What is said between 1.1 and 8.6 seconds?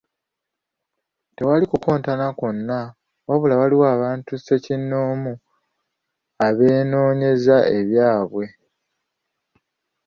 Ttewali kukontana kwonna wabula waliwo abantu ssekinnoomu abeenoonyeza ebyabwe.